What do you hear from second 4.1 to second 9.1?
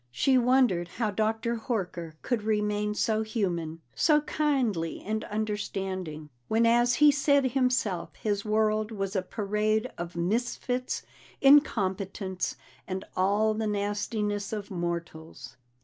kindly and understanding, when as he said himself his world